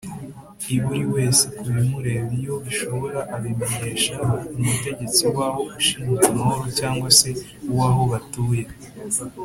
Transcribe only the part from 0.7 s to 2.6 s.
i buri wese kubimureba iyo